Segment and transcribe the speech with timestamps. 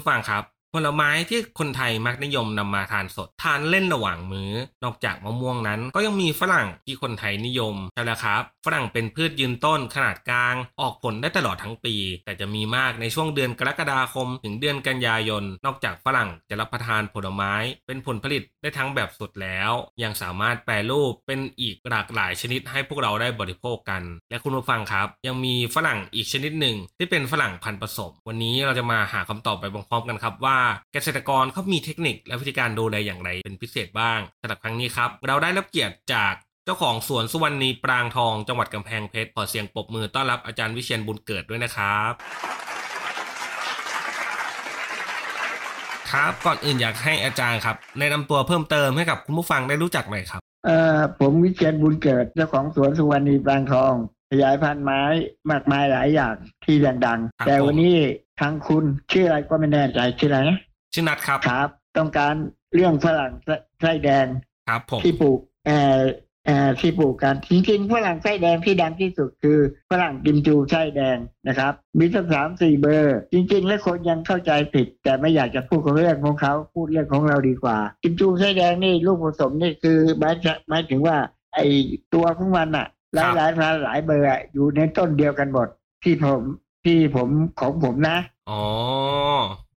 [0.00, 4.52] ผู้ฟังครับ ผลไม้ที่คนไทยมักนิยมนำมาทานสด ทานเล่นระหว่างมื้อ
[4.84, 11.94] นอกจากมะม่วงนั้น ก็ยังมีฝรั่งที่คนไทยนิยมใช่แล้วครับ ฝรั่งเป็นพืชยืนต้นขนาดกลาง ออกผลได้ตลอดทั้งปี
[12.24, 17.52] แต่จะมีมากในช่วงเดือนกรกฎาคม ถึงเดือนกันยายน นอกจากฝรั่งจะรับประทานผลไม้
[17.86, 19.70] เป็นผลผลิตได้ทั้งแบบสดแล้ว
[20.02, 30.59] ยังสามารถแปรรูปเป็นอีกหลากหลายชนิดให้พวกเราได้บริโภคกัน และคุณผู้ฟังครับ ยังมีฝรั่งอีกชนิดหนึ่งที่เป็นฝรั่งพันธุ์ผสม วันนี้เราจะมาหาคำตอบไปพร้อมๆกันครับว่า
[30.92, 42.12] เกษตรกรเขามีเทคนิคและวิธีการดูแลอย่างไรเป็นพิเศษบ้างสำหรับครั้งนี้ครับ เราได้รับเกียรติจากเจ้าของสวนสุวรรณีปรางทองจังหวัดกำแพงเพชรขอเสียงปรบมือต้อนรับอาจารย์วิเชียนบุญเกิดด้วยนะครับ
[46.10, 53.94] ครับก่อนอื่นอยากให้อาจารย์ครับแนะนำตัวเพิ่มเติมให้กับคุณผู้ฟังได้รู้จักหน่อยครับเอ่อผมวิเชียนบุญเกิดเจ้าของสวนสุวรรณีปรางทอง
[54.30, 55.02] ขยายพันธุ์ไม้
[55.50, 57.96] มากมายหลายอย่างที่ดังครับๆแต่ผมวันนี้
[58.40, 60.58] ทางคุณชื่ออะไรก็ไม่แน่ใจชื่ออะไรนะ
[60.92, 62.34] ชื่อนัทครับครับ ต้องการ
[62.74, 64.26] เรื่องฝรั่งไส้ไส้แดง
[64.68, 66.00] ครับผมที่ปลูกเอ่อ
[66.46, 69.58] เอ่อที่ปลูกกันจริงๆฝรั่งไส้แดงที่ดังที่สุดคือ
[69.90, 71.16] ฝรั่งกิมจูไส้แดง
[71.48, 81.16] นะครับ มีสักสามสี่เบอร์ จริง ๆ แล้วคนยังเข้าใจผิด แต่ไม่อยากจะพูดของเรื่องของเขาพูดเรื่องของเราดีกว่า กิมจูไส้แดงนี่ลูกผสมนี่คือหมายจะหมายถึงว่า
[81.54, 81.58] ไอ
[82.14, 85.68] ตัวของมันอะ หลายหลายพันหลายเบอร์อะอยู่ในต้นเดียวกันหมด
[86.04, 86.42] ที่ผม
[86.84, 87.28] ที่ผม
[87.60, 88.18] ของผมนะ
[88.50, 88.62] อ๋อ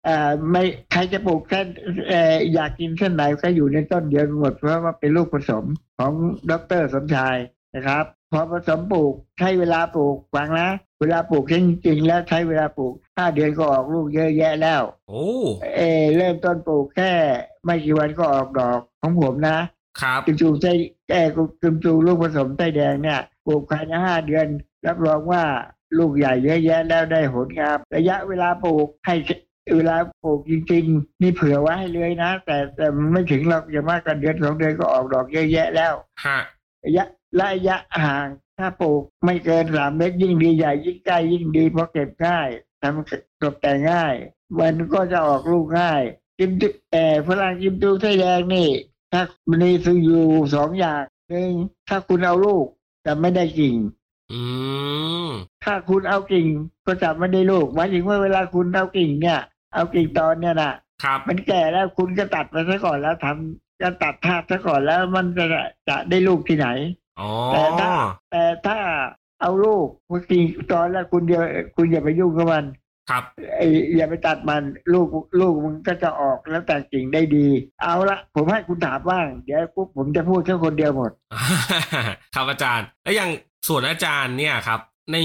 [0.04, 1.66] เอ่อไม่ใครจะปลูกเส้น
[2.08, 5.64] เอ่ออยากกินเส้นไหนก็อยู่ในต้นเดียวกันหมดเพราะว่าเป็นลูกผสม
[5.98, 6.12] ของ
[6.50, 7.36] ดรสมชาย
[7.74, 10.70] นะครับ พอผสมปลูกใช้เวลาปลูกฟังนะ
[11.00, 11.54] เวลาปลูกจ
[11.86, 15.24] ริงๆแล้วใช้เวลาปลูกห้าเดือนก็ออกลูกเยอะแยะแล้ว โอ้
[15.76, 17.12] เออเริ่มต้นปลูกแค่
[17.64, 19.58] ไม่กี่วันก็ออกดอกของผมนะ
[20.00, 20.72] ครับกิมจูไส้
[21.08, 21.22] แก่
[21.62, 24.46] กิมจูลูกผสมไส้แดงเนี่ยปลูกภายในห้าเดือน
[24.86, 25.44] รับรองว่า
[25.98, 29.14] ลูกใหญ่เยอะแยะแล้วได้ผลงามระยะเวลาปลูกให้
[29.76, 36.38] เวลาปลูกจริงๆ นี่เผื่อไว้ให้เลยนะ แต่แต่มันไม่ถึงเราจะมากกันเดือนสองเดือนก็ออกดอกเยอะแยะแล้วฮะ
[36.84, 37.04] ระยะ
[37.40, 38.26] ระยะห่าง
[38.58, 42.48] ถ้าปลูกไม่เกินสามเมตรยิ่งดีใหญ่ยิ่งใกล้ยิ่งดีเพราะเก็บง่าย
[42.82, 44.14] ทำตกแต่งง่าย
[44.60, 46.02] มันก็จะออกลูกง่าย
[46.38, 48.68] กิมจูเออฝรั่งกิมจูไส้แดงนี่
[49.12, 51.52] ถ้ามันมีซื้ออยู่สองอย่างหนึ่ง
[51.88, 52.66] ถ้าคุณเอาลูก
[53.02, 53.74] แต่ไม่ได้กิ่ง
[54.32, 54.40] อื
[55.26, 55.28] ม
[55.64, 56.46] ถ้าคุณเอากิ่ง
[56.86, 59.40] ก็จะไม่ได้ลูกหมายถึงว่าเวลาคุณเอากิ่งเนี่ย
[59.74, 60.72] เอากิ่งตอนเนี่ยนะ
[61.04, 65.46] ครับมันแก่แล้วคุณก็ตัดไปซะก่อนแล้วทำก็ตัดทาบซะก่อนแล้วมันจะ
[65.88, 66.68] จะได้ลูกที่ไหน
[67.20, 67.90] อ๋อแต่ถ้า
[68.30, 68.78] แต่ถ้า
[69.40, 71.42] เอาลูกคุณกิ่งตอนแล้วคุณเดียว
[71.76, 72.64] คุณอย่าไปยุ่งกับมัน
[73.10, 73.22] ครับ
[73.56, 73.66] ไอ้
[73.96, 74.62] อย่าไปตัดมัน
[74.92, 75.08] ลูก
[75.40, 77.46] ลูกมันก็จะออกแล้วแต่กิ่งได้ดี
[77.82, 81.10] เอาละผมให้คุณถามบ้างเดี๋ยวปุ๊บผมจะพูดแค่คนเดียวหมด
[82.34, 83.30] ครับอาจารย์ แล้วอย่าง
[83.68, 84.80] ส่วนอาจารย์เนี่ยครับ
[85.12, 85.18] ใน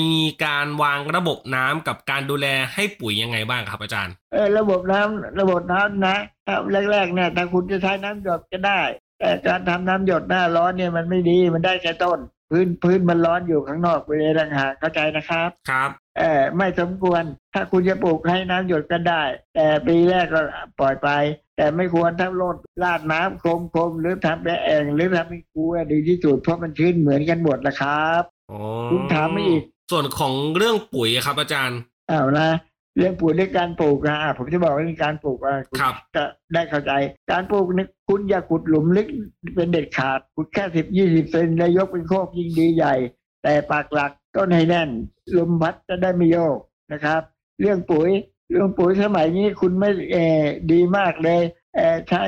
[0.45, 6.55] การวางระบบน้ำกับการดูแลให้ปุ๋ยยังไงบ้างครับอาจารย์ เออระบบน้ำระบบน้ำนะถ้า
[6.91, 8.81] แรกๆเนี่ยถ้าคุณจะใช้น้ำหยดก็ได้
[9.19, 12.19] แต่การทำน้ำหยดหน้าร้อนเนี่ยมันไม่ดีมันได้แค่ต้น
[12.49, 17.23] พื้นพื้นมันร้อนอยู่ข้างนอกไปเลยต่างหากเข้าใจนะครับครับเออไม่สมควร
[17.53, 19.23] ถ้าคุณจะปลูกให้น้ำหยดก็ได้
[19.55, 20.41] แต่ปีแรกก็
[20.79, 21.09] ปล่อยไป
[21.57, 28.59] แต่ไม่ควรทั้งโลดลาดน้ำโคมๆหรือทำแบะแองหรือทำเป็นคูอะดีที่สุดเพราะมันชื้นเหมือนกันหมดนะครับอ๋อ
[28.91, 31.79] คุณถามมาอีก ส่วนของเรื่องปุ๋ยครับอาจารย์
[32.09, 32.49] เอานะ
[32.97, 36.91] เรื่องปลูกด้วยการปลูกนะอะผมจะบอกว่าเรื่องการปลูกอะณครับจะได้เข้าใจ
[37.31, 39.07] การปลูกเนี่ยคุณอย่าขุดหลุมลึก
[39.55, 42.95] เป็นเด็ดขาดขุดแค่สิบยี่สิบเซนแล้วยกเป็นโคกยิ่งดีใหญ่
[43.43, 44.89] แต่ปากหลักต้นให้แน่น
[45.37, 46.57] ลมพัดจะได้ไม่โยก
[46.91, 47.21] นะครับ
[47.61, 48.09] เรื่องปุ๋ย
[48.51, 51.41] เรื่องปุ๋ยสมัยนี้คุณไม่เออดีมากเลย
[51.75, 52.23] เออใช้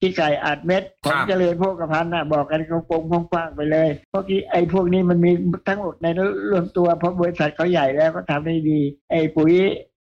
[0.00, 2.60] ที่ไก่อัดเม็ดของครับเจริญโภคภัณฑ์นะบอกกัน
[2.90, 5.32] กงๆกว้างๆไปเลยเพราะที่ไอ้พวกนี้มันมี
[5.68, 6.06] ทั้งหมดใน
[6.50, 8.80] รวมตัวเพราะบริษัทเขาใหญ่แล้วก็ทำได้ดี
[9.10, 9.52] ไอ้ปุ๋ย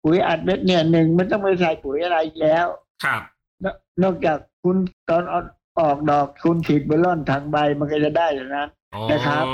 [0.04, 2.66] ปุ๋ยอัดเม็ดเนี่ยหนึ่งมันต้องไม่ใส่ปุ๋ยอะไรอีกแล้ว
[3.04, 3.22] ครับ
[3.64, 3.66] น
[4.04, 4.78] นอกจากคุณ
[5.10, 5.46] ตอนออก
[5.80, 9.46] ออกดอกคุณฉีดเบลลอนทางใบมันก็จะได้อย่างนั้นอ๋อนะครับ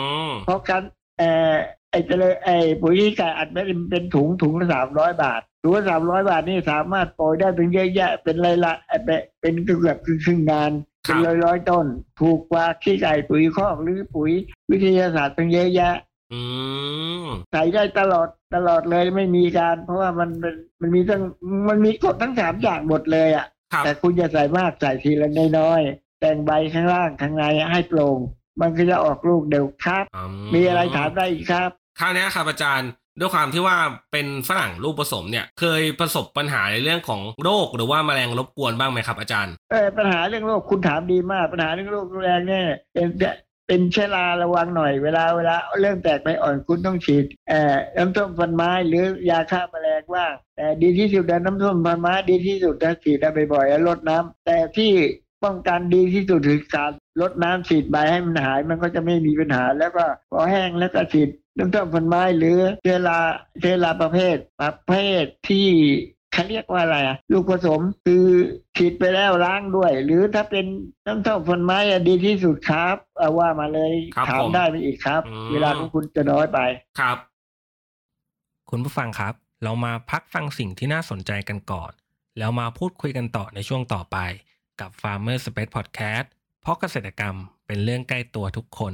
[0.45, 0.83] เพราะการ
[1.17, 1.53] เอ่อ
[1.91, 8.73] ไอ้เจริญไอ้ปุ๋ยที่ไก่อัดเม็ดมันเป็นถุงถุงละสามร้อยบาทตัวสามร้อยบาทนี่สามารถปล่อยได้เป็นเยอะแยะเป็นไรละ
[9.05, 10.71] เป็นเป็นเกือบครึ่งงาน
[11.07, 11.85] ครัเป็นบร้อยร้อยๆต้น
[12.19, 14.31] ถูกกว่าขี้ไก่ปุ๋ยคอกหรือปุ๋ย
[14.71, 15.93] วิทยาศาสตร์เป็นเยอะแยะ
[16.33, 16.41] อื
[17.23, 21.21] มใส่ได้ตลอดตลอดเลยไม่มีการ เพราะว่ามันมันมันมีทั้ง
[21.69, 25.29] มันมีกฎทั้งสามอย่างหมดเลยอะครับแต่คุณจะใส่มากใส่ทีละ
[25.59, 28.19] น้อยๆแต่งใบข้างล่างข้างในให้โปร่ง
[28.61, 30.21] มันก็จะออกลูกเร็วครับอื
[30.55, 31.69] มีอะไรถามได้อีกครับ
[31.99, 32.89] คราวเนี้ยครับอาจารย์
[33.19, 33.77] ด้วยความที่ว่า
[34.11, 43.07] เป็นฝรั่งลูกผสมเนี่ย เคยประสบปัญหาในเรื่องของโรคหรือว่าแมลงรบกวนบ้างไหมครับอาจารย์เออปัญหาเรื่องโรคคุณถามดีมาก ปัญหาเรื่องโรครุนแรงเนี่ยเป็น
[43.67, 54.91] เป็นเชื้อราระวังหน่อยเวลาเวลาเริ่มแตกใบอ่อนคุณต้องฉีดเอ่อน้ำส้มฟันไม้หรือยาฆ่าแมลงว่างแต่ดีที่สุดนะน้ำส้มฟันไม้ดีที่สุดนะฉีดได้บ่อยๆแล้วลดน้ำแต่ที่
[55.43, 56.91] ป้องกันดีที่สุดคือการ
[57.21, 63.19] ลดน้ำฉีดใบให้มันหายมันก็จะไม่มีปัญหา แล้วก็พอแห้งแล้วก็ฉีดน้ำส้มฟันไม้หรือเชื้อรา
[63.61, 65.67] เชื้อราประเภทประเภทที่
[66.35, 68.25] เขาเรียกว่าอะไรอะลูกผสมคือ
[68.75, 70.65] ฉีดไปแล้วล้างด้วย หรือถ้าเป็น
[71.05, 76.59] น้ำส้มฟันไม้อะดีที่สุดครับเอาว่ามาเลยครับถามผมได้ไปอีกครับอืมเวลาของคุณจะน้อยไป
[76.99, 77.17] ครับ
[78.69, 79.33] คุณผู้ฟังครับ
[79.63, 81.91] เรามาพักฟังสิ่งที่น่าสนใจกันก่อน
[82.37, 84.17] แล้วมาพูดคุยกันต่อในช่วงต่อไป
[84.81, 86.25] กับ Farmer Space Podcast
[86.61, 87.35] เพราะเกษตรกรรม
[87.67, 88.93] เป็นเรื่องใกล้ตัวทุกคน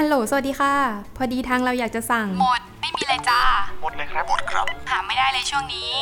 [0.00, 0.74] ฮัลโหล สวัสดีค่ะ
[1.16, 3.40] พอดีทางเราอยากจะสั่ง หมด ไม่มีเลยจ้า
[3.82, 5.92] หมดเลยครับ หมดครับ หาไม่ได้เลยช่วงนี้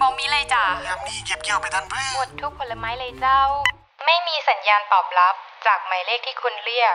[0.00, 3.40] บอมีเลยจ้ายามนี้เก็บเกี่ยวไปทันเพื่อหมดทุกผลไม้เลยเจ้า
[4.04, 5.34] ไม่มีสัญญาณตอบรับ
[5.66, 6.94] จากหมายเลขที่คุณเรียก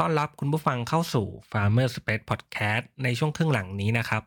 [0.00, 4.22] ต้อนรับคุณผู้ฟังเข้าสู่ Farmer Space Podcast ในช่วงครึ่งหลังนี้นะครับ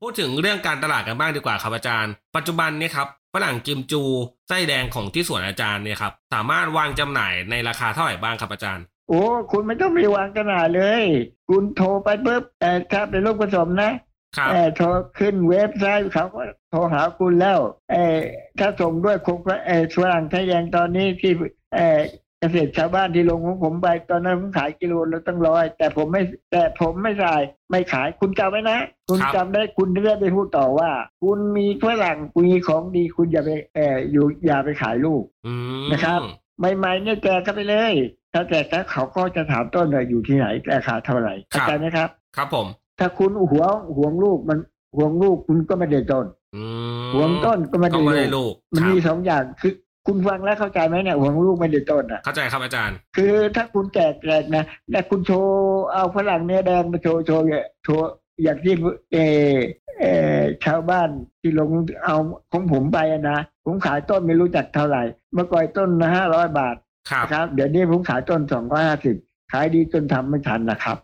[0.00, 4.02] พูดถึงเรื่องการตลาดกันบ้างดีกว่าครับอาจารย์ ปัจจุบันนี้ครับฝรั่งกิมจู
[4.48, 11.04] ไส้แดงของที่สวนอาจารย์เนี่ยครับสามารถวางจำหน่ายในราคาเท่าไหร่บ้างครับอาจารย์ โอ้คุณไม่ต้องไปวางกันหนาเลย
[11.48, 13.92] คุณโทรไปปุ๊บแต่ถ้าเป็นลูกผสมนะ
[14.36, 14.86] ครับเออโทร
[15.18, 17.60] ขึ้นเว็บไซต์เขาก็โทรหาคุณแล้ว
[17.92, 18.18] เออ
[18.58, 21.32] ถ้าส่งด้วยคงเออฝรั่งไทยแดงตอนนี้ที่
[21.74, 22.00] เออ
[22.40, 26.22] เกษตรชาวบ้านที่ลงของผมไปตอนนั้นผมขายกิโลละตั้งร้อย แต่ผมไม่
[26.52, 28.78] แต่ผมไม่ขายไม่ขายคุณจำไว้นะ
[29.08, 30.90] คุณครับจำได้คุณจะได้ไปพูดต่อว่า
[31.22, 35.54] คุณมีฝรั่งคุณมีของดีคุณอย่าไปเอออยู่อย่าไปขายลูกอื
[35.84, 36.20] มนะครับ
[36.58, 37.92] ใหม่ๆเนี่ยแจกเข้าไปเลย
[38.32, 42.66] ถ้าแจกแล้วเขาก็จะถามต้นว่าอยู่ที่ไหนราคาเท่าไหร่เข้าใจไหมครับ ครับผม
[42.98, 44.58] ถ้าคุณหวงหวงลูกมัน
[44.96, 46.62] หวงลูกคุณก็ไม่ได้ต้นอื
[47.04, 49.72] มหวงต้นก็ไม่ก็ได้ไม่ได้ลูกลูกมันครับมีสองอย่างคือ
[50.06, 55.54] คุณฟังแล้วเข้าใจไหมเนี่ยหวงลูกไม่ได้ต้นอะเข้าใจครับอาจารย์ คือถ้าคุณแจกแจกนะแต่คุณโชว์
[55.92, 57.44] เอาฝรั่งเนื้อแดงมาโชว์โชว์
[57.84, 58.08] โชว์
[58.42, 58.74] อย่างที่
[59.12, 59.18] เอ
[59.54, 59.56] อ
[60.00, 60.04] เอ
[60.38, 61.08] อชาวบ้าน
[61.40, 61.70] ที่ลง
[62.04, 62.16] เอา
[62.52, 65.02] ของผมไปอะนะผมขายต้นไม่รู้จักเท่าไหร่
[65.34, 66.76] เมื่อก่อนต้นละห้าร้อยบาท
[67.10, 69.16] ครับนะครับ เดี๋ยวนี้ผมขายต้นสองร้อยห้าสิบ
[69.52, 70.96] ขายดีจนทำไม่ทันนะครับ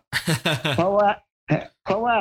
[0.77, 1.09] เพราะว่า
[1.85, 2.17] เพราะว่า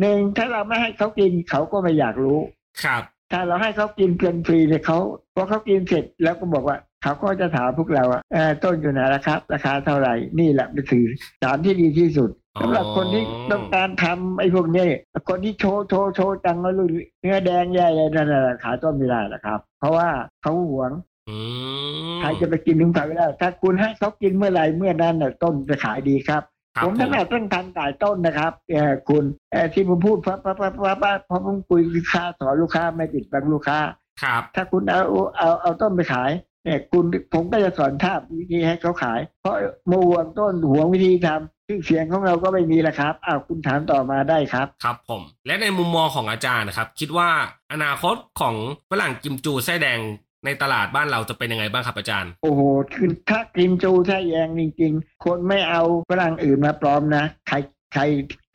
[0.00, 2.38] หนึ่งถ้าเราไม่ให้เขากินเขาก็ไม่อยากรู้
[2.84, 4.98] ครับ ถ้าเราให้เขากินเกินฟรีเนี่ยเขา
[5.34, 11.06] พอเขากินเสร็จแล้วก็บอกว่าเขาก็จะถามพวกเราว่าเอ่อต้นอยู่ไหนราคาราคาเท่าไหร่นี่แหละเป็นสื่อ
[11.42, 14.86] สารที่ดีที่สุดอ๋อสำหรับคนที่ต้องการทำไอ้พวกนี้
[15.28, 16.88] คนที่โชว์โชว์โชว์จังว่าลูก
[17.20, 20.08] เนื้อแดงใหญ่ๆนั่นแหละขายต้นไม่ได้หรอกครับ เพราะว่า
[20.42, 20.92] เขาหวง
[21.28, 21.36] อื
[22.14, 26.51] มใครจะไปกินถึงขายไม่ได้ถ้าคุณให้เขากินเมื่อไหร่เมื่อนั้นน่ะต้นจะขายดีครับครับ
[26.84, 33.78] ผมผถมนัดเรื่องทางจ่ายต้นนะครับเออคุณเออที่ผมพูดเพราะเพราะเพราะเพราะเพราะเพราะผมคุยลูกค้าสอนลูกค้าไม่ปิดบังลูกค้า
[34.22, 35.02] ครับ ถ้าคุณเอา
[35.36, 36.30] เอาเอาต้นไปขาย
[36.64, 39.54] เนี่ยคุณผมก็จะสอนท่าวิธีให้เขาขาย เพราะ
[39.90, 47.30] มาห่วงต้นห่วงวิธีทำชื่อเสียงของเราก็ไม่มีแล้วครับอ้าวคุณถามต่อมาได้ครับ ครับผม และในมุมมองของอาจารย์นะครับ คิดว่า
[47.72, 48.54] อนาคตของ
[48.90, 50.00] ฝรั่งกิมจูไส้แดง
[50.44, 52.60] ในตลาดบ้านเราจะเป็นยังไงบ้างครับอาจารย์ โอ้โห
[52.94, 57.56] คือถ้ากินจูใช่แยงจริง ๆ คนไม่เอาฝรั่งอื่นมาปลอมนะใคร
[57.92, 58.02] ใคร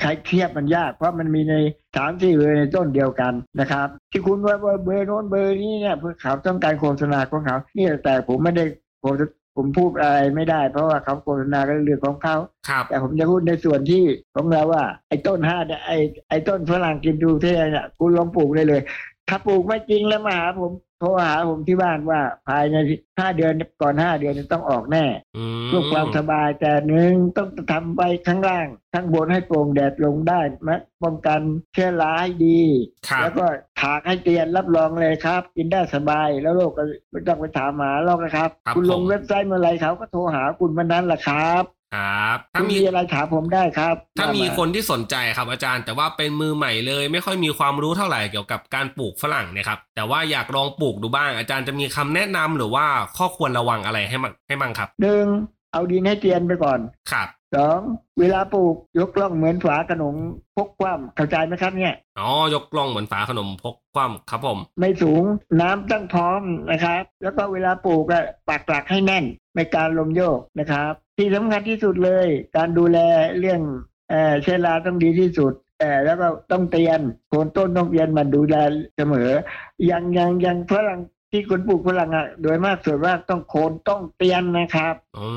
[0.02, 1.54] ใครเทียบมันยากเพราะมันมีใน
[1.96, 8.66] สามสี่เบอร์ในต้นเดียวกันนะครับ ที่คุณว่าว่าเบอร์โน้นเบอร์นี้เนี่ยเพื่อเขาต้องการโฆษณาของเขาเนี่ยแต่ผมไม่ได้
[9.04, 9.14] ผม
[9.56, 12.36] ผมพูดอะไรไม่ได้ เพราะว่าเขาโฆษณาก็เรื่องของเขา
[12.70, 14.04] ครับแต่ผมจะพูดในส่วนที่
[14.36, 15.98] ของเราว่า ไอ้ต้นห้าเนี่ยไอ้
[16.30, 18.82] ไอ้ต้นฝรั่งกินดูเท่เนี่ยคุณลองปลูกได้เลย
[19.30, 22.76] ถ้าปลูกไม่จริงแล้วมาหาผมโทรหาผมที่บ้านว่าภายใน
[23.20, 25.06] ห้าเดือนก่อนห้าเดือนเนี่ยต้องออกแน่
[25.38, 31.40] อืมเพื่อความสบายแต่หนึ่งต้องทำไปข้างล่าง ข้างบนให้โปร่งแดดลงได้มะป้องกัน
[31.74, 32.62] เชื้อราให้ดี
[33.10, 33.46] ครับแล้วก็
[33.82, 41.64] ถากให้เตียนรับรองเลยครับ กินได้สบายแล้วโรคก็ไม่ต้องไปถามหาโรคนะครับครับ คุณลงผมเว็บไซต์เมื่อไหรเขาก็โทรหาคุณเมื่อนั้นแหละครับ
[41.96, 52.86] ครับ ถ้าคุณมีมีอะไรถามผมได้ครับ ถ้ามีว่คนที่สนใจครับอาจารย์ แต่ว่าเป็นมือใหม่เลย ไม่ค่อยมีความรู้เท่าไหร่เกี่ยวกับการปลูกฝรั่งเนี่ยครับแต่ว่าอยากลองปลูกดูบ้างอาจารย์จะมีคำแนะนำหรือว่า
[53.18, 55.28] ข้อควรระวังอะไรให้มั่งให้มั่งครับหนึ่ง
[55.78, 56.80] เอาดินให้เตียนไปก่อน
[57.12, 57.80] ครับสอง
[58.20, 60.16] เวลาปลูกยกล่องเหมือนฝาขนม
[60.56, 65.24] พกคว่ำเข้าใจไหมครับเนี่ยอ๋อยกล่องเหมือนฝาขนมพกคว่ำครับผม ไม่สูง
[65.62, 66.42] น้ำต้องพร้อม
[66.72, 72.98] นะครับ แล้วก็เวลาปลูกอะปักหลักให้แน่นไม่การลมโยกนะครับ ที่สำคัญที่สุดเลย การดูแล
[73.40, 73.62] เรื่อง
[74.10, 78.56] เอ่อเชื้อราต้องดีที่สุดเอ่อแล้วก็ต้องเตียนโคนต้นต้องเตียนมันดูแล
[78.98, 79.30] เสมอ
[79.86, 85.28] อย่างอย่างอย่างฝรั่ง ที่คนปลูกฝรั่งอะโดยมากส่วนมากต้องโคนต้องเตียนนะครับอื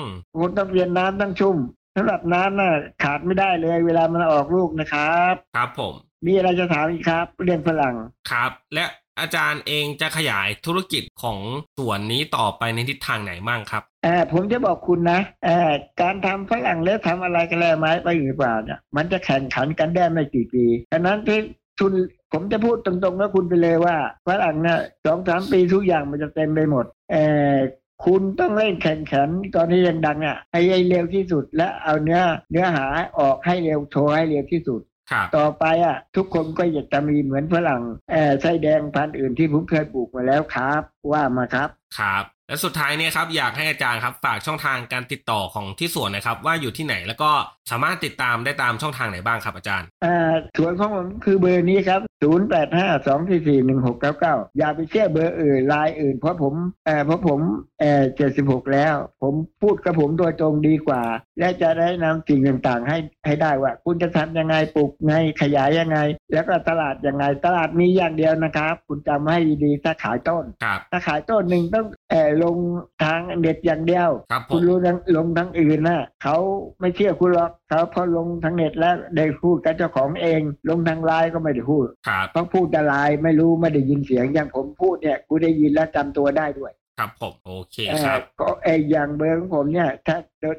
[0.00, 0.02] ม
[0.34, 1.56] โคนต้องเตียนน้ำต้องชุ่ม
[1.96, 5.94] สำหรับน้ำน่ะขาดไม่ได้เลย เวลามันออกลูกนะครับ ครับผม
[6.26, 7.94] มีอะไรจะถามอีกครับ เรื่องฝรั่ง
[8.30, 8.84] ครับ และ
[9.20, 11.38] อาจารย์เองจะขยายธุรกิจของ
[11.78, 21.18] ส่วนนี้ต่อไปในทิศทางไหนบ้างครับเออผมจะบอกคุณนะเออการทำฝรั่งแล้วทำอะไรกันแล้วไม้ไปหรือเปล่าเนี่ยมันจะแข่งขันกันได้ไม่กี่ปีดังนั้น
[21.82, 23.96] ที่ทุนผมจะพูดตรงๆกับคุณไปเลยว่า
[24.28, 27.16] ฝรั่งเนี่ยสองสามปีทุกอย่างมันจะเต็มไปหมดเอ
[27.54, 27.56] อ
[28.04, 32.86] คุณต้องเล่นแข่งขันตอนนี้ยังดังอะให้ให้เร็วที่สุดและเอาเนื้อเนื้อหา
[33.18, 47.30] ออกให้เร็วโชว์ให้เร็วที่สุดครับต่อไปอะ ทุกคนก็อยากจะมีเหมือนฝรั่งเออไส้แดงพันธุ์อื่นที่ผมเคยปลูกมาแล้วครับ ว่ามาครับ ครับ และสุดท้ายเนี่ยครับอยากให้อาจารย์ครับฝากช่องทางการติดต่อของที่สวนนะครับ ว่าอยู่ที่ไหนแล้วก็
[47.70, 56.54] สามารถติดตามได้ตามช่องทางไหนบ้างครับอาจารย์อ่าสวนของผมคือเบอร์นี้ครับ 0 8 5 2 4 4 1 6 9 9 อย่าไปเชื่อเบอร์อื่นไลน์อื่น เพราะผม
[56.86, 57.40] เอ่อเพราะผม
[57.80, 58.02] เอ่อ
[58.38, 61.02] 76 แล้ว ผมพูดกับผมโดยตรงดีกว่า
[61.38, 65.98] และจะได้นำสิ่งต่างๆ ให้ให้ได้ว่า คุณจะทำยังไงปลูกไงขยายยังไง
[66.32, 72.56] แล้วก็ตลาดยังไงตลาดมีอย่างเดียวนะครับ คุณจำให้ดีๆถ้าขายต้นครับถ้าขายต้นหนึ่งต้องเอ่อลง
[73.02, 76.36] ทางเน็ตอย่างเดียวครับผคุณมรู้ทางลงทางอื่นนะเขา
[76.80, 90.16] ไม่เชื่อคุณหรอกเขาพอลงทางเน็ตแล้วได้พูดกับเจ้าของเอง ลงทางไลน์ก็ไม่ได้พูดครับเพราะพูดแต่ไลน์ไม่รู้ไม่ได้ยินเสียงอย่างผมพูดเนี่ยกูได้ยินแล้วจำตัวได้ด้วยครับผมโอเคเอ่อครับก็ไออย่างเบอร์ของผมเนี่ยถ้า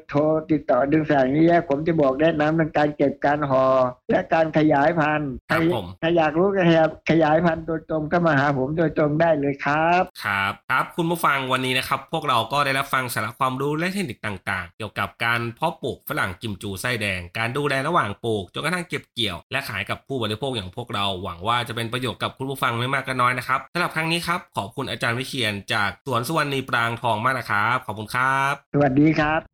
[0.08, 3.66] โทรติดต่อดึงสายนี้ผมจะบอกแนะนำเรื่องการเก็บการห่อ
[4.10, 29.53] และการขยายพันธุ์ครับใครผมถ้าอยากรู้ก็ขยายขยายพันธุ์โดยตรงก็มาหาผมโดยตรงได้เลยครับครับครับคุณผู้ฟังวันนี้นะครับ พวกเราก็ได้รับฟังสาระความรู้และเทคนิคต่างๆ เกี่ยวกับการเพาะปลูกฝรั่งกิมจูไส้แดง การดูแลระหว่างปลูกจนกระทั่งเก็บเกี่ยว และขายกับผู้บริโภคอย่างพวกเราหวังว่าจะเป็นประโยชน์กับคุณผู้ฟังไม่มากก็น้อยนะครับสำหรับครั้งนี้ครับขอบคุณอาจารย์วิเชียนจากสวนสุวรรณีปรางทองมากนะครับขอบคุณครับ สวัสดีครับ